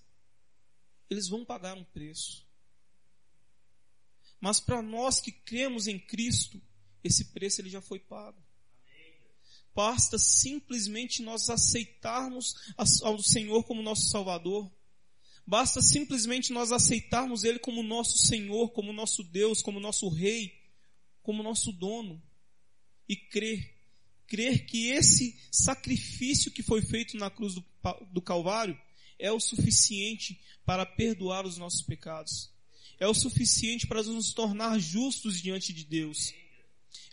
eles 1.08 1.28
vão 1.28 1.44
pagar 1.44 1.76
um 1.76 1.84
preço. 1.84 2.46
Mas 4.40 4.60
para 4.60 4.82
nós 4.82 5.20
que 5.20 5.32
cremos 5.32 5.86
em 5.86 5.98
Cristo, 5.98 6.60
esse 7.02 7.26
preço 7.26 7.60
ele 7.60 7.70
já 7.70 7.80
foi 7.80 7.98
pago. 7.98 8.42
Basta 9.74 10.18
simplesmente 10.18 11.22
nós 11.22 11.50
aceitarmos 11.50 12.54
ao 13.02 13.22
Senhor 13.22 13.64
como 13.64 13.82
nosso 13.82 14.08
Salvador. 14.08 14.72
Basta 15.46 15.80
simplesmente 15.82 16.52
nós 16.52 16.72
aceitarmos 16.72 17.44
Ele 17.44 17.58
como 17.58 17.82
nosso 17.82 18.18
Senhor, 18.18 18.70
como 18.70 18.92
nosso 18.92 19.22
Deus, 19.22 19.62
como 19.62 19.78
nosso 19.78 20.08
Rei, 20.08 20.52
como 21.22 21.42
nosso 21.42 21.72
dono. 21.72 22.20
E 23.08 23.14
crer. 23.14 23.76
Crer 24.26 24.66
que 24.66 24.88
esse 24.88 25.38
sacrifício 25.52 26.50
que 26.50 26.62
foi 26.62 26.82
feito 26.82 27.16
na 27.16 27.30
cruz 27.30 27.54
do, 27.54 27.64
do 28.10 28.20
Calvário 28.20 28.76
é 29.18 29.30
o 29.32 29.40
suficiente 29.40 30.40
para 30.64 30.84
perdoar 30.84 31.46
os 31.46 31.56
nossos 31.56 31.82
pecados. 31.82 32.50
É 32.98 33.06
o 33.06 33.14
suficiente 33.14 33.86
para 33.86 34.02
nos 34.02 34.32
tornar 34.32 34.78
justos 34.78 35.40
diante 35.40 35.72
de 35.72 35.84
Deus 35.84 36.32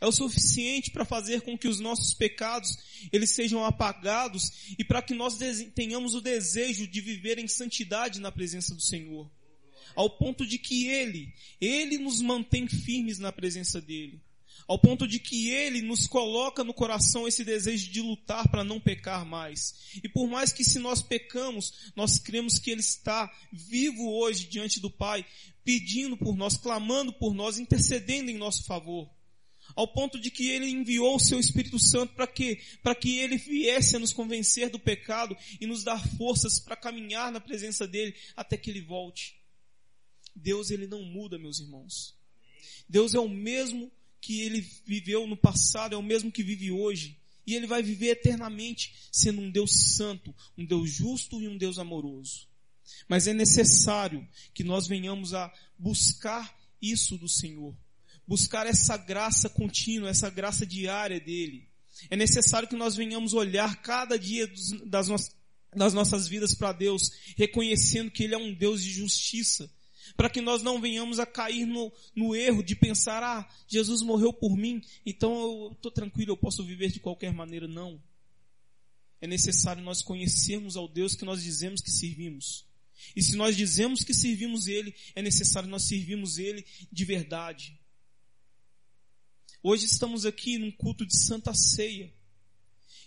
é 0.04 0.06
o 0.06 0.12
suficiente 0.12 0.92
para 0.92 1.06
fazer 1.06 1.42
com 1.42 1.58
que 1.58 1.68
os 1.68 1.80
nossos 1.80 2.14
pecados 2.14 2.78
eles 3.12 3.32
sejam 3.32 3.64
apagados 3.64 4.76
e 4.78 4.84
para 4.84 5.02
que 5.02 5.14
nós 5.14 5.38
tenhamos 5.74 6.14
o 6.14 6.22
desejo 6.22 6.86
de 6.86 7.00
viver 7.00 7.40
em 7.40 7.48
santidade 7.48 8.20
na 8.20 8.32
presença 8.32 8.76
do 8.76 8.82
Senhor. 8.82 9.32
Ao 9.96 10.10
ponto 10.10 10.46
de 10.46 10.58
que 10.58 10.88
Ele, 10.88 11.34
Ele 11.62 11.98
nos 11.98 12.22
mantém 12.22 12.68
firmes 12.68 13.18
na 13.18 13.32
presença 13.32 13.80
dEle. 13.80 14.22
Ao 14.68 14.80
ponto 14.80 15.08
de 15.08 15.20
que 15.20 15.50
Ele 15.50 15.82
nos 15.82 16.08
coloca 16.08 16.64
no 16.64 16.74
coração 16.74 17.28
esse 17.28 17.44
desejo 17.44 17.92
de 17.92 18.02
lutar 18.02 18.48
para 18.50 18.64
não 18.64 18.80
pecar 18.80 19.26
mais. 19.26 20.00
E 20.04 20.10
por 20.10 20.28
mais 20.28 20.54
que 20.54 20.64
se 20.64 20.80
nós 20.80 21.02
pecamos, 21.02 21.92
nós 21.96 22.18
cremos 22.18 22.58
que 22.60 22.72
Ele 22.72 22.82
está 22.82 23.32
vivo 23.52 24.10
hoje 24.10 24.48
diante 24.48 24.80
do 24.80 24.90
Pai, 24.90 25.26
pedindo 25.64 26.16
por 26.18 26.36
nós, 26.36 26.58
clamando 26.58 27.12
por 27.14 27.34
nós, 27.34 27.60
intercedendo 27.60 28.32
em 28.32 28.38
nosso 28.38 28.64
favor 28.64 29.10
ao 29.76 29.88
ponto 29.88 30.20
de 30.20 30.30
que 30.30 30.50
ele 30.50 30.70
enviou 30.70 31.16
o 31.16 31.20
seu 31.20 31.40
Espírito 31.40 31.80
Santo 31.80 32.14
para 32.14 32.28
quê? 32.28 32.62
Para 32.82 32.96
que 32.96 33.20
ele 33.20 33.38
viesse 33.38 33.96
a 33.96 34.00
nos 34.00 34.14
convencer 34.14 34.70
do 34.70 34.80
pecado 34.80 35.36
e 35.60 35.66
nos 35.66 35.84
dar 35.84 36.06
forças 36.18 36.60
para 36.60 36.76
caminhar 36.76 37.32
na 37.32 37.40
presença 37.40 37.88
dele 37.88 38.16
até 38.36 38.58
que 38.58 38.70
ele 38.70 38.82
volte. 38.82 39.36
Deus 40.36 40.70
ele 40.70 40.88
não 40.88 41.04
muda, 41.04 41.38
meus 41.38 41.60
irmãos. 41.60 42.16
Deus 42.88 43.14
é 43.14 43.20
o 43.20 43.30
mesmo 43.30 43.92
que 44.24 44.42
ele 44.42 44.62
viveu 44.86 45.28
no 45.28 45.36
passado, 45.36 45.94
é 45.94 45.98
o 45.98 46.04
mesmo 46.04 46.32
que 46.32 46.42
vive 46.42 46.72
hoje. 46.72 47.20
E 47.46 47.56
ele 47.56 47.68
vai 47.68 47.84
viver 47.84 48.12
eternamente 48.12 48.96
sendo 49.12 49.42
um 49.42 49.52
Deus 49.52 49.96
santo, 49.96 50.34
um 50.58 50.66
Deus 50.66 50.90
justo 50.90 51.42
e 51.42 51.48
um 51.48 51.58
Deus 51.58 51.78
amoroso. 51.78 52.48
Mas 53.08 53.28
é 53.28 53.34
necessário 53.34 54.26
que 54.54 54.64
nós 54.64 54.88
venhamos 54.88 55.34
a 55.34 55.54
buscar 55.78 56.58
isso 56.82 57.18
do 57.18 57.28
Senhor 57.28 57.76
buscar 58.28 58.66
essa 58.66 58.98
graça 58.98 59.50
contínua, 59.50 60.10
essa 60.10 60.30
graça 60.30 60.66
diária 60.66 61.20
dele. 61.20 61.68
É 62.10 62.16
necessário 62.16 62.68
que 62.68 62.76
nós 62.76 62.96
venhamos 62.96 63.34
olhar 63.34 63.82
cada 63.82 64.18
dia 64.18 64.50
das, 64.86 65.08
no 65.08 65.18
das 65.76 65.94
nossas 65.94 66.28
vidas 66.28 66.54
para 66.54 66.72
Deus, 66.72 67.12
reconhecendo 67.36 68.12
que 68.12 68.24
Ele 68.24 68.36
é 68.36 68.38
um 68.38 68.54
Deus 68.54 68.84
de 68.84 68.92
justiça, 68.92 69.70
para 70.16 70.30
que 70.30 70.42
nós 70.42 70.62
não 70.62 70.82
venhamos 70.82 71.20
a 71.20 71.26
cair 71.26 71.66
no, 71.66 71.92
no 72.16 72.36
erro 72.36 72.64
de 72.64 72.76
pensar, 72.76 73.24
ah, 73.24 73.48
Jesus 73.68 74.02
morreu 74.02 74.34
por 74.34 74.56
mim, 74.56 74.82
então 75.06 75.34
eu 75.34 75.72
estou 75.74 75.92
tranquilo, 75.92 76.32
eu 76.32 76.38
posso 76.38 76.64
viver 76.64 76.92
de 76.92 77.00
qualquer 77.00 77.34
maneira. 77.34 77.68
Não. 77.68 78.02
É 79.22 79.28
necessário 79.28 79.82
nós 79.82 80.02
conhecermos 80.02 80.76
ao 80.76 80.88
Deus 80.88 81.16
que 81.16 81.26
nós 81.26 81.42
dizemos 81.42 81.82
que 81.82 81.92
servimos. 81.92 82.66
E 83.16 83.22
se 83.22 83.36
nós 83.36 83.56
dizemos 83.56 84.04
que 84.04 84.14
servimos 84.14 84.68
Ele, 84.68 84.94
é 85.16 85.22
necessário 85.22 85.70
nós 85.70 85.84
servirmos 85.84 86.38
Ele 86.38 86.66
de 86.92 87.06
verdade. 87.06 87.80
Hoje 89.62 89.86
estamos 89.86 90.26
aqui 90.26 90.58
num 90.58 90.72
culto 90.72 91.06
de 91.06 91.18
Santa 91.18 91.54
Ceia. 91.54 92.14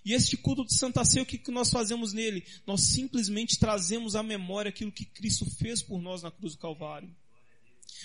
E 0.06 0.12
este 0.12 0.36
culto 0.36 0.64
de 0.64 0.72
Santa 0.72 1.04
Ceia, 1.04 1.25
o 1.25 1.26
que, 1.26 1.36
que 1.36 1.50
nós 1.50 1.68
fazemos 1.68 2.12
nele? 2.12 2.44
Nós 2.64 2.82
simplesmente 2.82 3.58
trazemos 3.58 4.14
à 4.14 4.22
memória 4.22 4.68
aquilo 4.68 4.92
que 4.92 5.04
Cristo 5.04 5.44
fez 5.44 5.82
por 5.82 6.00
nós 6.00 6.22
na 6.22 6.30
cruz 6.30 6.52
do 6.54 6.60
Calvário. 6.60 7.12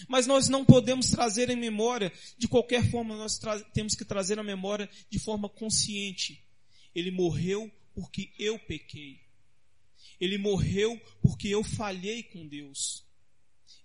Mas 0.07 0.25
nós 0.25 0.49
não 0.49 0.65
podemos 0.65 1.11
trazer 1.11 1.51
em 1.51 1.55
memória 1.55 2.11
de 2.39 2.47
qualquer 2.47 2.89
forma, 2.89 3.15
nós 3.15 3.39
temos 3.71 3.93
que 3.93 4.03
trazer 4.03 4.39
a 4.39 4.43
memória 4.43 4.89
de 5.11 5.19
forma 5.19 5.47
consciente. 5.47 6.43
Ele 6.95 7.11
morreu 7.11 7.71
porque 7.93 8.31
eu 8.39 8.57
pequei. 8.57 9.19
Ele 10.19 10.39
morreu 10.39 10.99
porque 11.21 11.49
eu 11.49 11.63
falhei 11.63 12.23
com 12.23 12.47
Deus. 12.47 13.05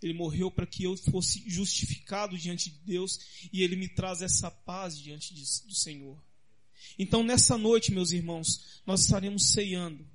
Ele 0.00 0.14
morreu 0.14 0.50
para 0.50 0.66
que 0.66 0.84
eu 0.84 0.96
fosse 0.96 1.44
justificado 1.46 2.38
diante 2.38 2.70
de 2.70 2.78
Deus 2.78 3.20
e 3.52 3.62
ele 3.62 3.76
me 3.76 3.90
traz 3.90 4.22
essa 4.22 4.50
paz 4.50 4.98
diante 4.98 5.34
do 5.34 5.74
Senhor. 5.74 6.25
Então 6.98 7.22
nessa 7.22 7.56
noite, 7.58 7.92
meus 7.92 8.10
irmãos, 8.10 8.80
nós 8.86 9.02
estaremos 9.02 9.50
ceando. 9.50 10.06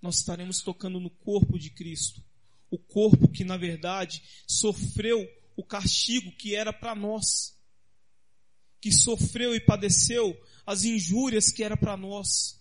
Nós 0.00 0.18
estaremos 0.18 0.60
tocando 0.60 0.98
no 0.98 1.10
corpo 1.10 1.58
de 1.58 1.70
Cristo. 1.70 2.22
O 2.70 2.78
corpo 2.78 3.28
que 3.28 3.44
na 3.44 3.56
verdade 3.56 4.22
sofreu 4.46 5.26
o 5.56 5.64
castigo 5.64 6.32
que 6.32 6.54
era 6.54 6.72
para 6.72 6.94
nós. 6.94 7.56
Que 8.80 8.90
sofreu 8.90 9.54
e 9.54 9.60
padeceu 9.60 10.36
as 10.66 10.84
injúrias 10.84 11.50
que 11.50 11.62
era 11.62 11.76
para 11.76 11.96
nós. 11.96 12.60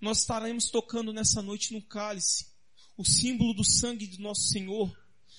Nós 0.00 0.20
estaremos 0.20 0.70
tocando 0.70 1.12
nessa 1.12 1.42
noite 1.42 1.74
no 1.74 1.82
cálice, 1.82 2.46
o 2.96 3.04
símbolo 3.04 3.52
do 3.52 3.64
sangue 3.64 4.06
de 4.06 4.20
nosso 4.20 4.48
Senhor. 4.48 4.90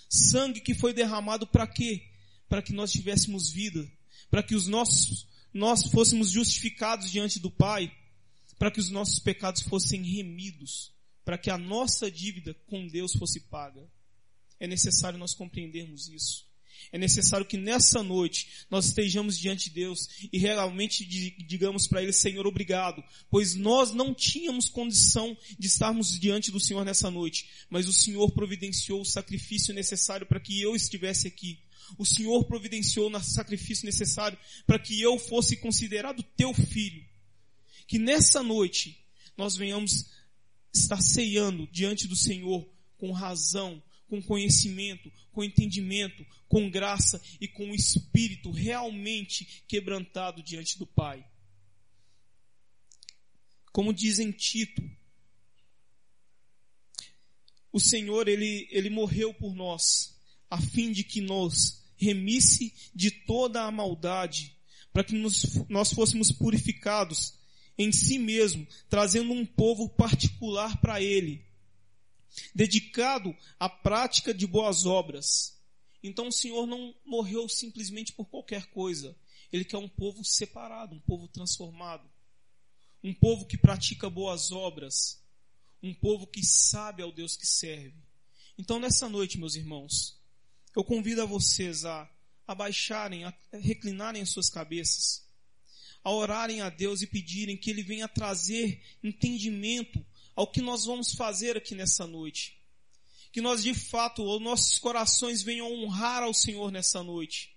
Sangue 0.10 0.62
que 0.62 0.76
foi 0.76 0.94
derramado 0.94 1.48
para 1.48 1.66
quê? 1.66 2.04
Para 2.48 2.62
que 2.62 2.74
nós 2.74 2.92
tivéssemos 2.92 3.50
vida, 3.50 3.90
para 4.30 4.44
que 4.44 4.54
os 4.54 4.68
nossos, 4.68 5.28
nós 5.54 5.84
fôssemos 5.88 6.32
justificados 6.32 7.12
diante 7.12 7.40
do 7.40 7.52
Pai, 7.52 7.92
para 8.58 8.72
que 8.72 8.80
os 8.80 8.90
nossos 8.90 9.20
pecados 9.20 9.62
fossem 9.64 10.04
remidos, 10.04 10.94
para 11.26 11.38
que 11.38 11.50
a 11.50 11.58
nossa 11.58 12.12
dívida 12.12 12.54
com 12.68 12.88
Deus 12.88 13.14
fosse 13.14 13.40
paga. 13.40 13.90
É 14.60 14.68
necessário 14.68 15.18
nós 15.18 15.34
compreendermos 15.34 16.08
isso. 16.08 16.52
É 16.92 16.98
necessário 16.98 17.46
que 17.46 17.58
nessa 17.58 18.02
noite 18.02 18.66
nós 18.70 18.86
estejamos 18.86 19.38
diante 19.38 19.70
de 19.70 19.76
Deus 19.76 20.08
e 20.32 20.38
realmente 20.38 21.06
digamos 21.06 21.88
para 21.88 22.02
Ele, 22.02 22.14
Senhor, 22.14 22.48
obrigado, 22.48 23.04
pois 23.30 23.56
nós 23.56 23.92
não 23.92 24.14
tínhamos 24.14 24.70
condição 24.70 25.38
de 25.60 25.68
estarmos 25.68 26.20
diante 26.20 26.52
do 26.52 26.60
Senhor 26.60 26.84
nessa 26.86 27.12
noite, 27.12 27.50
mas 27.70 27.88
o 27.88 27.94
Senhor 27.94 28.32
providenciou 28.32 29.02
o 29.02 29.06
sacrifício 29.06 29.74
necessário 29.74 30.26
para 30.26 30.40
que 30.40 30.62
eu 30.62 30.76
estivesse 30.76 31.28
aqui. 31.28 31.60
O 31.98 32.06
Senhor 32.06 32.46
providenciou 32.46 33.10
o 33.10 33.20
sacrifício 33.20 33.86
necessário 33.86 34.38
para 34.66 34.80
que 34.80 35.00
eu 35.02 35.18
fosse 35.18 35.58
considerado 35.58 36.24
teu 36.24 36.54
filho. 36.54 37.06
Que 37.88 38.00
nessa 38.00 38.42
noite 38.42 39.06
nós 39.38 39.56
venhamos 39.56 40.10
estar 40.74 41.02
ceando 41.02 41.68
diante 41.68 42.08
do 42.08 42.16
Senhor 42.16 42.68
com 42.98 43.12
razão, 43.12 43.82
com 44.08 44.22
conhecimento, 44.22 45.12
com 45.32 45.44
entendimento, 45.44 46.26
com 46.48 46.70
graça 46.70 47.22
e 47.40 47.48
com 47.48 47.72
o 47.72 47.76
espírito 47.76 48.52
realmente 48.52 49.64
quebrantado 49.68 50.44
diante 50.44 50.78
do 50.78 50.86
Pai. 50.86 51.26
Como 53.72 53.94
diz 53.94 54.20
em 54.20 54.32
Tito, 54.32 54.84
o 57.72 57.80
Senhor, 57.80 58.28
ele, 58.28 58.68
ele 58.70 58.90
morreu 58.90 59.34
por 59.34 59.56
nós, 59.56 60.14
a 60.52 60.60
fim 60.60 60.92
de 60.92 61.02
que 61.02 61.22
nos 61.22 61.82
remisse 61.96 62.74
de 62.94 63.10
toda 63.10 63.64
a 63.64 63.72
maldade, 63.72 64.58
para 64.92 65.04
que 65.04 65.16
nos, 65.16 65.46
nós 65.70 65.94
fôssemos 65.94 66.30
purificados 66.30 67.36
em 67.78 67.90
si 67.90 68.20
mesmo, 68.20 68.68
trazendo 68.90 69.32
um 69.32 69.46
povo 69.46 69.88
particular 69.88 70.82
para 70.82 71.02
Ele, 71.02 71.46
dedicado 72.54 73.34
à 73.58 73.70
prática 73.70 74.34
de 74.34 74.46
boas 74.46 74.86
obras. 74.86 75.58
Então 76.04 76.28
o 76.28 76.34
Senhor 76.34 76.68
não 76.68 76.94
morreu 77.06 77.48
simplesmente 77.48 78.12
por 78.12 78.26
qualquer 78.26 78.66
coisa. 78.68 79.16
Ele 79.52 79.64
quer 79.64 79.78
um 79.78 79.88
povo 79.88 80.24
separado, 80.26 80.96
um 80.96 81.00
povo 81.00 81.30
transformado. 81.30 82.10
Um 83.04 83.14
povo 83.14 83.46
que 83.46 83.58
pratica 83.58 84.10
boas 84.10 84.52
obras. 84.52 85.24
Um 85.82 85.94
povo 85.94 86.28
que 86.28 86.46
sabe 86.46 87.02
ao 87.02 87.12
Deus 87.12 87.38
que 87.38 87.46
serve. 87.46 87.96
Então 88.58 88.80
nessa 88.80 89.08
noite, 89.08 89.38
meus 89.38 89.56
irmãos, 89.56 90.21
eu 90.76 90.84
convido 90.84 91.22
a 91.22 91.26
vocês 91.26 91.86
a 91.86 92.10
abaixarem, 92.48 93.24
a 93.26 93.34
reclinarem 93.54 94.22
as 94.22 94.30
suas 94.30 94.50
cabeças, 94.50 95.26
a 96.04 96.12
orarem 96.12 96.62
a 96.62 96.70
Deus 96.70 97.02
e 97.02 97.08
pedirem 97.08 97.58
que 97.58 97.70
Ele 97.70 97.84
venha 97.84 98.08
trazer 98.08 98.82
entendimento 99.04 100.04
ao 100.36 100.48
que 100.48 100.62
nós 100.62 100.86
vamos 100.86 101.14
fazer 101.14 101.58
aqui 101.58 101.76
nessa 101.76 102.08
noite. 102.08 102.58
Que 103.32 103.42
nós 103.42 103.64
de 103.64 103.74
fato, 103.74 104.24
os 104.24 104.42
nossos 104.42 104.78
corações 104.80 105.42
venham 105.42 105.72
honrar 105.72 106.24
ao 106.24 106.34
Senhor 106.34 106.72
nessa 106.72 107.04
noite. 107.04 107.56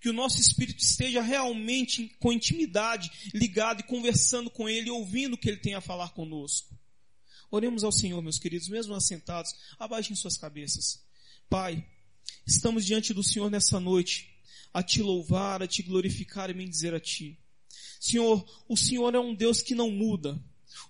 Que 0.00 0.08
o 0.10 0.12
nosso 0.12 0.38
espírito 0.38 0.82
esteja 0.82 1.22
realmente 1.22 2.14
com 2.18 2.32
intimidade, 2.32 3.10
ligado 3.32 3.80
e 3.80 3.84
conversando 3.84 4.50
com 4.50 4.68
Ele, 4.68 4.90
ouvindo 4.90 5.34
o 5.34 5.38
que 5.38 5.48
Ele 5.48 5.60
tem 5.60 5.74
a 5.74 5.80
falar 5.80 6.10
conosco. 6.10 6.76
Oremos 7.50 7.84
ao 7.84 7.92
Senhor, 7.92 8.20
meus 8.20 8.38
queridos, 8.38 8.68
mesmo 8.68 8.94
assentados, 8.94 9.54
abaixem 9.78 10.16
suas 10.16 10.36
cabeças. 10.36 11.02
Pai, 11.48 11.86
estamos 12.46 12.84
diante 12.84 13.14
do 13.14 13.22
Senhor 13.22 13.50
nessa 13.50 13.78
noite, 13.80 14.30
a 14.72 14.82
te 14.82 15.02
louvar, 15.02 15.62
a 15.62 15.66
te 15.66 15.82
glorificar 15.82 16.50
e 16.50 16.54
bendizer 16.54 16.94
a 16.94 17.00
ti. 17.00 17.38
Senhor, 18.00 18.44
o 18.68 18.76
Senhor 18.76 19.14
é 19.14 19.18
um 19.18 19.34
Deus 19.34 19.62
que 19.62 19.74
não 19.74 19.90
muda. 19.90 20.38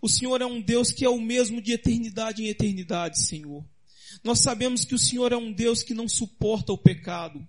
O 0.01 0.09
Senhor 0.09 0.40
é 0.40 0.47
um 0.47 0.61
Deus 0.61 0.90
que 0.90 1.05
é 1.05 1.09
o 1.09 1.21
mesmo 1.21 1.61
de 1.61 1.73
eternidade 1.73 2.43
em 2.43 2.49
eternidade, 2.49 3.25
Senhor. 3.25 3.64
Nós 4.23 4.40
sabemos 4.40 4.85
que 4.85 4.95
o 4.95 4.99
Senhor 4.99 5.33
é 5.33 5.37
um 5.37 5.53
Deus 5.53 5.83
que 5.83 5.95
não 5.95 6.09
suporta 6.09 6.73
o 6.73 6.79
pecado. 6.79 7.47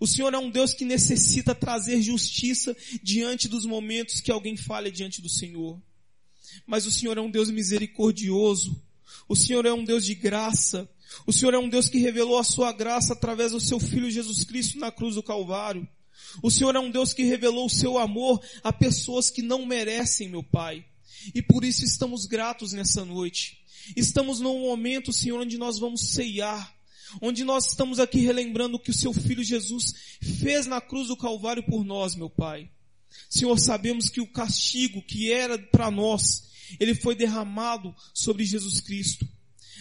O 0.00 0.06
Senhor 0.06 0.32
é 0.32 0.38
um 0.38 0.50
Deus 0.50 0.72
que 0.72 0.84
necessita 0.84 1.54
trazer 1.54 2.00
justiça 2.00 2.76
diante 3.02 3.48
dos 3.48 3.64
momentos 3.64 4.20
que 4.20 4.30
alguém 4.30 4.56
falha 4.56 4.90
diante 4.90 5.20
do 5.20 5.28
Senhor. 5.28 5.80
Mas 6.66 6.86
o 6.86 6.90
Senhor 6.90 7.18
é 7.18 7.20
um 7.20 7.30
Deus 7.30 7.50
misericordioso. 7.50 8.80
O 9.28 9.36
Senhor 9.36 9.64
é 9.66 9.72
um 9.72 9.84
Deus 9.84 10.04
de 10.04 10.14
graça. 10.14 10.88
O 11.26 11.32
Senhor 11.32 11.54
é 11.54 11.58
um 11.58 11.68
Deus 11.68 11.88
que 11.88 11.98
revelou 11.98 12.38
a 12.38 12.44
sua 12.44 12.72
graça 12.72 13.12
através 13.12 13.52
do 13.52 13.60
seu 13.60 13.78
Filho 13.78 14.10
Jesus 14.10 14.44
Cristo 14.44 14.78
na 14.78 14.90
cruz 14.90 15.14
do 15.14 15.22
Calvário. 15.22 15.88
O 16.42 16.50
Senhor 16.50 16.74
é 16.74 16.78
um 16.78 16.90
Deus 16.90 17.12
que 17.12 17.24
revelou 17.24 17.66
o 17.66 17.70
seu 17.70 17.98
amor 17.98 18.42
a 18.62 18.72
pessoas 18.72 19.30
que 19.30 19.42
não 19.42 19.64
merecem, 19.64 20.28
meu 20.28 20.42
Pai. 20.42 20.84
E 21.34 21.40
por 21.40 21.64
isso 21.64 21.84
estamos 21.84 22.26
gratos 22.26 22.72
nessa 22.72 23.04
noite. 23.04 23.58
Estamos 23.96 24.40
num 24.40 24.60
momento, 24.60 25.12
Senhor, 25.12 25.40
onde 25.40 25.58
nós 25.58 25.78
vamos 25.78 26.12
ceiar. 26.12 26.74
Onde 27.20 27.44
nós 27.44 27.68
estamos 27.68 28.00
aqui 28.00 28.18
relembrando 28.18 28.76
o 28.76 28.80
que 28.80 28.90
o 28.90 28.94
seu 28.94 29.12
Filho 29.12 29.44
Jesus 29.44 29.94
fez 30.40 30.66
na 30.66 30.80
cruz 30.80 31.08
do 31.08 31.16
Calvário 31.16 31.62
por 31.62 31.84
nós, 31.84 32.14
meu 32.16 32.28
Pai. 32.28 32.68
Senhor, 33.30 33.58
sabemos 33.58 34.08
que 34.08 34.20
o 34.20 34.26
castigo 34.26 35.00
que 35.02 35.30
era 35.30 35.56
para 35.58 35.90
nós, 35.90 36.44
ele 36.78 36.94
foi 36.94 37.14
derramado 37.14 37.94
sobre 38.12 38.44
Jesus 38.44 38.80
Cristo. 38.80 39.28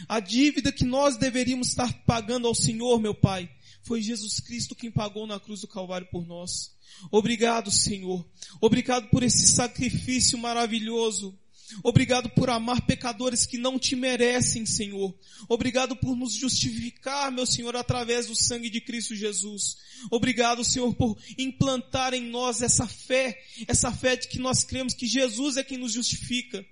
A 0.07 0.19
dívida 0.19 0.71
que 0.71 0.83
nós 0.83 1.17
deveríamos 1.17 1.69
estar 1.69 1.93
pagando 2.05 2.47
ao 2.47 2.55
Senhor, 2.55 2.99
meu 2.99 3.13
Pai, 3.13 3.49
foi 3.83 4.01
Jesus 4.01 4.39
Cristo 4.39 4.75
quem 4.75 4.91
pagou 4.91 5.27
na 5.27 5.39
cruz 5.39 5.61
do 5.61 5.67
Calvário 5.67 6.07
por 6.09 6.25
nós. 6.25 6.71
Obrigado, 7.11 7.71
Senhor. 7.71 8.25
Obrigado 8.61 9.09
por 9.09 9.23
esse 9.23 9.47
sacrifício 9.47 10.37
maravilhoso. 10.37 11.37
Obrigado 11.81 12.29
por 12.29 12.49
amar 12.49 12.85
pecadores 12.85 13.45
que 13.45 13.57
não 13.57 13.79
te 13.79 13.95
merecem, 13.95 14.65
Senhor. 14.65 15.13
Obrigado 15.47 15.95
por 15.95 16.15
nos 16.15 16.33
justificar, 16.33 17.31
meu 17.31 17.45
Senhor, 17.45 17.75
através 17.75 18.27
do 18.27 18.35
sangue 18.35 18.69
de 18.69 18.81
Cristo 18.81 19.15
Jesus. 19.15 19.77
Obrigado, 20.11 20.63
Senhor, 20.63 20.93
por 20.95 21.17
implantar 21.37 22.13
em 22.13 22.29
nós 22.29 22.61
essa 22.61 22.85
fé, 22.85 23.41
essa 23.67 23.91
fé 23.91 24.15
de 24.15 24.27
que 24.27 24.39
nós 24.39 24.63
cremos 24.63 24.93
que 24.93 25.07
Jesus 25.07 25.57
é 25.57 25.63
quem 25.63 25.77
nos 25.77 25.93
justifica. 25.93 26.65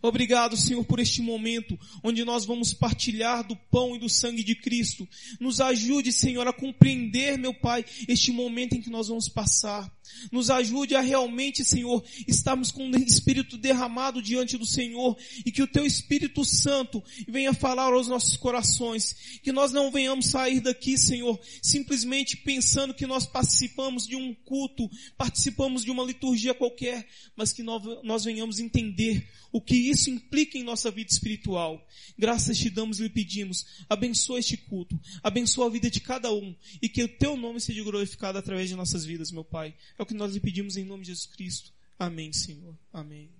Obrigado, 0.00 0.56
Senhor, 0.56 0.84
por 0.84 1.00
este 1.00 1.20
momento 1.20 1.78
onde 2.02 2.24
nós 2.24 2.44
vamos 2.46 2.72
partilhar 2.72 3.46
do 3.46 3.56
pão 3.56 3.94
e 3.94 3.98
do 3.98 4.08
sangue 4.08 4.42
de 4.42 4.54
Cristo. 4.54 5.06
Nos 5.38 5.60
ajude, 5.60 6.12
Senhor, 6.12 6.46
a 6.46 6.52
compreender, 6.52 7.36
meu 7.36 7.52
Pai, 7.52 7.84
este 8.08 8.32
momento 8.32 8.74
em 8.74 8.80
que 8.80 8.88
nós 8.88 9.08
vamos 9.08 9.28
passar. 9.28 9.90
Nos 10.30 10.50
ajude 10.50 10.94
a 10.94 11.00
realmente, 11.00 11.64
Senhor, 11.64 12.02
estarmos 12.26 12.70
com 12.70 12.88
o 12.88 12.96
Espírito 12.96 13.58
derramado 13.58 14.22
diante 14.22 14.56
do 14.56 14.66
Senhor 14.66 15.16
e 15.44 15.52
que 15.52 15.62
o 15.62 15.66
Teu 15.66 15.84
Espírito 15.84 16.44
Santo 16.44 17.02
venha 17.28 17.52
falar 17.52 17.92
aos 17.92 18.08
nossos 18.08 18.36
corações. 18.36 19.40
Que 19.42 19.52
nós 19.52 19.72
não 19.72 19.90
venhamos 19.90 20.26
sair 20.26 20.60
daqui, 20.60 20.96
Senhor, 20.96 21.38
simplesmente 21.60 22.36
pensando 22.36 22.94
que 22.94 23.06
nós 23.06 23.26
participamos 23.26 24.06
de 24.06 24.16
um 24.16 24.34
culto, 24.34 24.90
participamos 25.16 25.84
de 25.84 25.90
uma 25.90 26.04
liturgia 26.04 26.54
qualquer, 26.54 27.06
mas 27.36 27.52
que 27.52 27.62
nós, 27.62 28.24
venhamos 28.24 28.58
entender 28.58 29.28
o 29.50 29.60
que 29.60 29.76
isso 29.76 30.08
implica 30.10 30.56
em 30.56 30.62
nossa 30.62 30.90
vida 30.90 31.10
espiritual. 31.10 31.86
Graças 32.18 32.58
te 32.58 32.70
damos 32.70 33.00
e 33.00 33.02
lhe 33.02 33.10
pedimos, 33.10 33.66
abençoa 33.88 34.38
este 34.38 34.56
culto, 34.56 34.98
abençoa 35.22 35.66
a 35.66 35.70
vida 35.70 35.90
de 35.90 36.00
cada 36.00 36.32
um 36.32 36.54
e 36.80 36.88
que 36.88 37.02
o 37.02 37.08
Teu 37.08 37.36
nome 37.36 37.60
seja 37.60 37.82
glorificado 37.82 38.38
através 38.38 38.68
de 38.68 38.76
nossas 38.76 39.04
vidas, 39.04 39.30
meu 39.30 39.44
Pai. 39.44 39.74
É 40.02 40.04
o 40.04 40.06
que 40.06 40.14
nós 40.14 40.34
lhe 40.34 40.40
pedimos 40.40 40.76
em 40.76 40.84
nome 40.84 41.04
de 41.04 41.12
Jesus 41.12 41.26
Cristo. 41.26 41.72
Amém, 41.96 42.32
Senhor. 42.32 42.76
Amém. 42.92 43.30